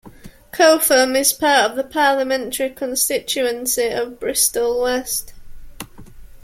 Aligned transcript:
Cotham 0.51 1.15
is 1.15 1.31
part 1.31 1.69
of 1.69 1.77
the 1.77 1.83
parliamentary 1.83 2.71
constituency 2.71 3.87
of 3.89 4.19
Bristol 4.19 4.81
West. 4.81 5.33